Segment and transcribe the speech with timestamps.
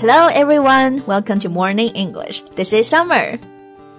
[0.00, 2.42] Hello everyone, welcome to Morning English.
[2.56, 3.38] This is Summer.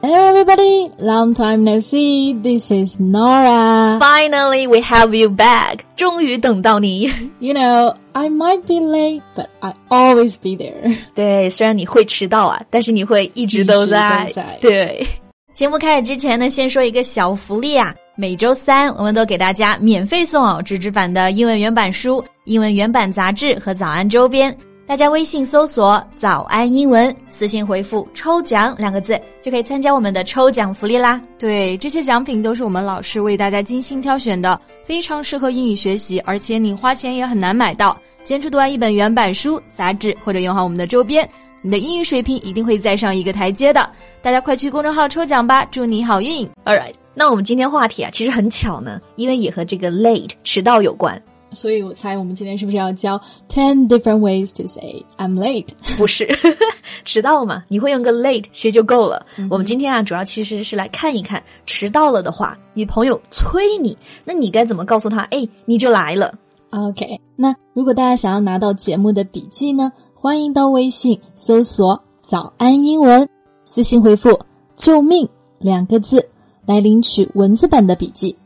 [0.00, 2.32] Hello everybody, long time no see.
[2.32, 3.98] This is Nora.
[4.00, 5.80] Finally, we have you back.
[5.96, 7.02] 终于等到你。
[7.38, 10.96] You know, I might be late, but I always be there.
[11.14, 14.24] 对，虽然你会迟到啊，但是你会一直都在。
[14.24, 15.06] 一直都在对。
[15.52, 17.94] 节目开始之前呢，先说一个小福利啊。
[18.16, 24.56] 每周三，我们都给大家免费送哦纸质版的英文原版书、英文原版杂志和早安周边。
[24.90, 31.22] 大家微信搜索“早安英文”，私信回复“抽奖”两个字，就可以参加我们的抽奖福利啦。
[31.38, 37.96] 对，这些奖品都是我们老师为大家精心挑选的，非常适合英语学习，而且你花钱也很难买到。
[38.24, 41.30] 坚持读完一本原版书、杂志，或者用好我们的周边，
[41.62, 43.88] 你的英语水平一定会再上一个台阶的。
[44.20, 51.22] 大家快去公众号抽奖吧，祝你好运！All right，那我们今天话题啊，其实很巧呢，因为也和这个 late 迟到有关。
[51.52, 55.68] 所以我猜我们今天是不是要教 ten different ways to say I'm late？
[55.98, 56.28] 不是，
[57.04, 59.24] 迟到嘛，你会用个 late 其实就够了。
[59.50, 65.22] 我们今天啊，主要其实是来看一看，迟到了的话，你朋友催你，那你该怎么告诉他？
[65.30, 66.34] 哎，你就来了。
[66.70, 73.28] OK，那如果大家想要拿到节目的笔记呢，欢迎到微信搜索“早安英文”，
[73.66, 74.38] 私信回复
[74.74, 75.28] “救命”
[75.58, 76.28] 两个字
[76.64, 78.36] 来领取文字版的笔记。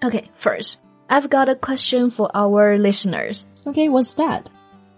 [0.00, 0.74] Okay, first,
[1.09, 3.45] I've got a question for our listeners.
[3.65, 4.49] OK，what's、that?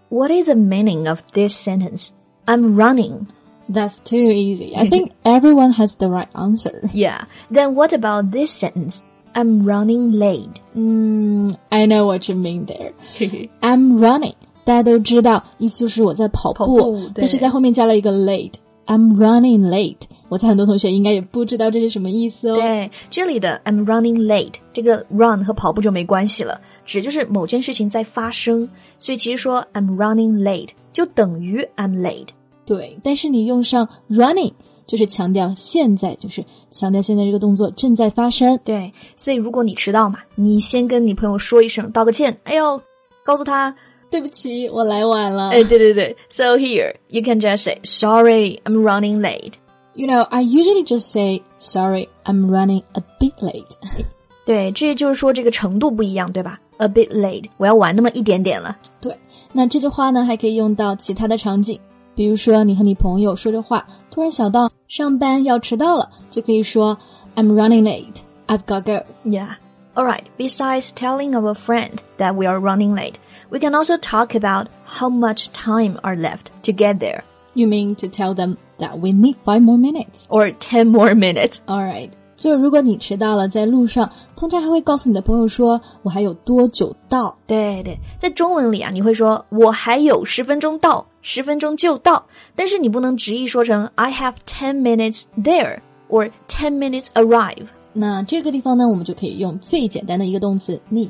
[0.08, 2.12] What is the meaning of this sentence?
[2.46, 3.26] I'm running.
[3.68, 4.76] That's too easy.
[4.76, 6.88] I think everyone has the right answer.
[6.94, 7.24] Yeah.
[7.50, 9.02] Then what about this sentence?
[9.34, 10.60] I'm running late.
[10.74, 12.92] 嗯，I know what you mean there.
[13.60, 18.54] I'm running，大家都知道，意思就是我在跑步，跑步对但是在后面加了一个 late。
[18.91, 20.01] I'm running late。
[20.27, 22.55] 我猜很多同学应该也不知道这是什么意思哦。
[22.55, 28.67] 对，这里的 I'm running late，这个 run 和跑步就没关系了，指就是某件事情在发生，
[28.99, 32.27] 所以其实说 I'm running late 就等于 I'm late。
[32.65, 34.51] 对，但是你用上 running，
[34.85, 38.59] 就是强调现在，就是强调现在这个动作正在发生。
[38.65, 42.81] 对，所以如果你迟到嘛，你先跟你朋友说一声，道个歉，哎呦，
[43.23, 43.73] 告诉他，
[44.10, 45.50] 对不起，我来晚了。
[45.50, 49.52] 哎，对对对，So here you can just say sorry, I'm running late。
[49.94, 53.64] You know, I usually just say sorry, I'm running a bit late.
[54.44, 56.60] 对，这就是说这个程度不一样，对吧？
[56.78, 58.76] A bit late，我要晚那么一点点了。
[59.00, 59.16] 对，
[59.52, 61.80] 那这句话呢，还可以用到其他的场景，
[62.14, 66.96] 比如说你和你朋友说着话，突然想到上班要迟到了，就可以说
[67.34, 69.04] I'm running late, I've got to go.
[69.24, 69.56] Yeah.
[69.94, 70.24] All right.
[70.36, 73.14] Besides telling our friend that we are running late,
[73.50, 77.22] we can also talk about how much time are left to get there,
[77.54, 80.26] You mean to tell them that we need five more minutes?
[80.28, 81.56] or ten more minutes.
[81.66, 82.10] All right.
[82.36, 87.34] 就如果你迟到了，在路上，通常还会告诉你的朋友说我还有多久到。
[87.46, 95.78] 对对，在中文里啊，你会说我还有十分钟到，十分钟就到，但是你不能直译说成 I have ten minutes there
[96.10, 97.68] or ten minutes arrive。
[97.93, 101.09] 那这个地方呢，我们就可以用最简单的一个动词 need。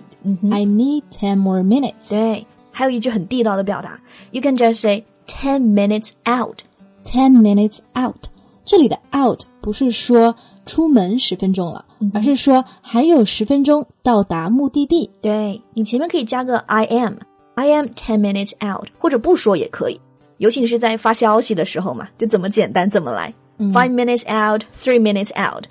[0.52, 2.10] I need ten more minutes.
[2.10, 4.00] 对，还有一句很地道的表达
[4.32, 6.60] ，You can just say ten minutes out。
[7.04, 8.26] Ten minutes out，
[8.64, 10.36] 这里的 out 不是说
[10.68, 11.84] 出门十分钟了，
[12.14, 15.10] 而是说还有十分钟到达目的地。
[15.20, 20.00] 对你前面可以加个 I am，I am ten minutes out，或者不说也可以。
[20.38, 23.34] 尤其是在发消息的时候嘛，就怎么简单怎么来。
[23.58, 25.66] Five minutes out, three minutes out。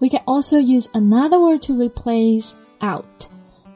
[0.00, 3.28] we can also use another word to replace out.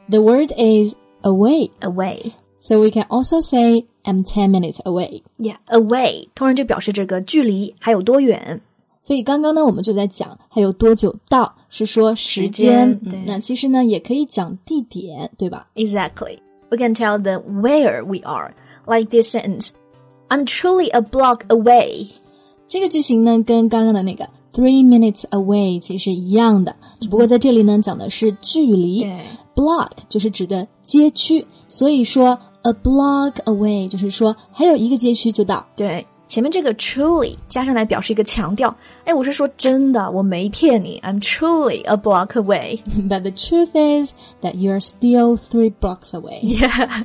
[0.09, 5.23] The word is away, Away, so we can also say I'm ten minutes away.
[5.37, 8.61] yeah, away，通常就表示这个距离还有多远。
[9.01, 12.99] 所以刚刚呢，我们就在讲还有多久到，是说时时间。
[13.01, 15.67] 间对嗯那其实呢，也可以讲地点，对吧？
[15.75, 16.37] Exactly.
[16.69, 18.53] We can tell them where we are,
[18.85, 19.69] like this sentence.
[20.29, 22.09] I'm truly a block away.
[22.67, 29.02] 这个句型呢，跟刚刚的那个 three minutes away 其实是一样的，只不过在这里呢讲的是距离。
[29.02, 35.66] 对 block 就是指的街区，所以说 a block away 就是说还有一个街区就到。
[35.74, 38.76] 对，前面这个 truly 加上来表示一个强调。
[39.06, 41.00] 哎，我是说真的，我没骗你。
[41.02, 42.80] I'm truly a block away.
[43.08, 46.42] But the truth is that you're still three blocks away.
[46.42, 47.04] Yeah.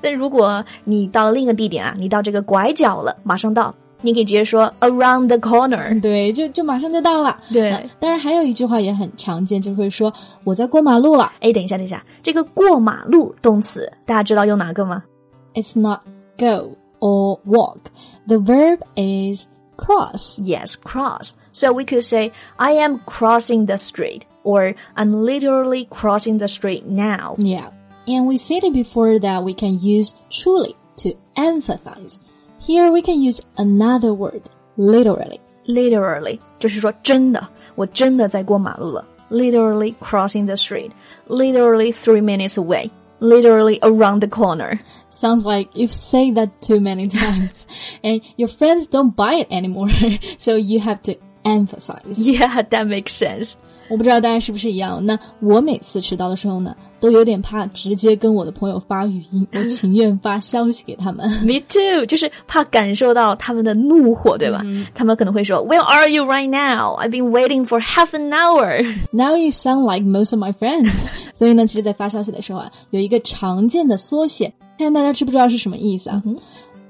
[0.00, 5.99] 但如果你到另一个地点啊，你到这个拐角了，马上到，你可以直接说 around the corner。
[5.99, 7.37] 对，就就马上就到了。
[7.51, 10.13] 对那当然还有一句话也很常见，就会说
[10.43, 11.31] 我在过马路了。
[11.41, 15.03] 哎，等一下，等一下，这个过马路动词大家知道用哪个吗？
[15.53, 16.01] It's not
[16.37, 17.79] go or walk.
[18.27, 20.39] The verb is cross.
[20.39, 21.31] Yes, cross.
[21.51, 26.85] So we could say, I am crossing the street, or I'm literally crossing the street
[26.85, 27.35] now.
[27.37, 27.71] Yeah.
[28.07, 32.19] And we said it before that we can use truly to emphasize.
[32.63, 34.41] Here we can use another word,
[34.77, 35.39] literally.
[35.65, 39.05] Literally 就是说真的，我真的在过马路了。
[39.29, 40.91] Literally crossing the street.
[41.27, 42.89] Literally three minutes away.
[43.19, 44.79] Literally around the corner.
[45.11, 47.65] Sounds like you've said that too many times.
[48.03, 49.89] and your friends don't buy it anymore.
[50.37, 52.19] so you have to emphasize.
[52.19, 53.57] Yeah, that makes sense.
[53.88, 55.04] 我不知道大家是不是一样。
[55.04, 61.28] 那我每次迟到的时候呢，都有点怕直接跟我的朋友发语音，我情愿发消息给他们。
[61.44, 64.62] Me too，就是怕感受到他们的怒火，对吧？
[64.94, 66.96] 他们可能会说，Where are you right now?
[66.98, 68.82] I've been waiting for half an hour.
[69.12, 71.04] Now you sound like most of my friends。
[71.34, 76.22] 所以呢，其实，在发消息的时候啊，有一个常见的缩写，看看大家知不知道是什么意思啊、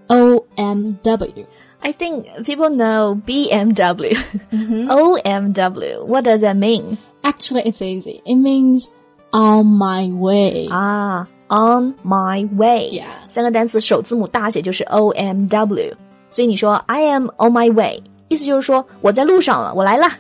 [0.08, 1.44] o M W。
[1.83, 4.17] I think people know BMW.
[4.51, 6.05] OMW.
[6.05, 6.97] What does that mean?
[7.23, 8.21] Actually, it's easy.
[8.25, 8.89] It means
[9.31, 10.67] on my way.
[10.69, 12.89] 啊，on my way.
[12.91, 13.29] Yeah.
[13.29, 15.93] 三个单词首字母大写就是 O M W，
[16.29, 20.17] 所以你说 I am on my way，意思就是说我在路上了，我来啦。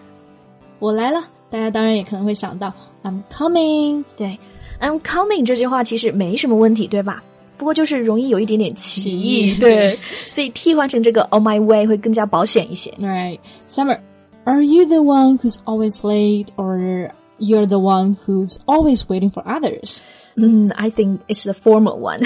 [0.79, 2.71] 我来了，大家当然也可能会想到
[3.03, 4.05] I'm coming。
[4.15, 4.39] 对，
[4.79, 7.21] I'm coming 这句话其实没什么问题，对吧？
[7.56, 9.98] 不过就是容易有一点点歧义，对，
[10.28, 12.90] 所以替换成这个 on my way 会更加保险一些。
[13.00, 13.38] Right.
[13.68, 13.98] Summer,
[14.44, 19.42] are you the one who's always late or you're the one who's always waiting for
[19.44, 19.98] others?
[20.36, 22.24] 嗯，I think it's the formal one.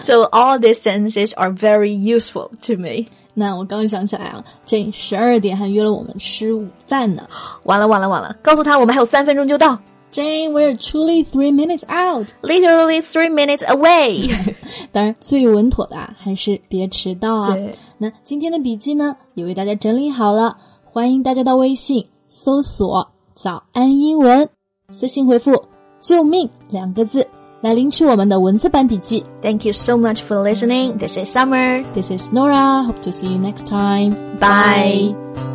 [0.00, 3.08] so all these sentences are very useful to me.
[3.34, 7.24] 那我刚想起来啊，Jane 十二点还约了我们吃午饭呢。
[7.64, 9.78] 完了完了完了，告诉他我们还有三分钟就到
[10.15, 12.33] Jane, we're truly three minutes out.
[12.41, 14.29] ，literally three minutes away
[14.91, 17.53] 。当然，最稳妥的啊，还是别迟到啊。
[17.53, 24.49] 对那今天的笔记呢，也为大家整理好了，欢迎大家到微信搜索“早安英文”，
[24.93, 25.63] 私信回复“
[26.01, 27.25] 救命”两个字
[27.61, 29.23] 来领取我们的文字版笔记。
[29.41, 30.97] Thank you so much for listening.
[30.97, 31.85] This is Summer.
[31.93, 32.83] This is Nora.
[32.83, 34.13] Hope to see you next time.
[34.39, 35.54] Bye.